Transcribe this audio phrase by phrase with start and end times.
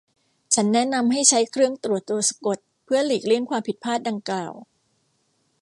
[0.53, 4.53] ฉันแนะนำให้ใช้เครื่องตรวจตัวสะกดเพื่อหลีกเลี่ยงความผิดพลาดดังกล่าว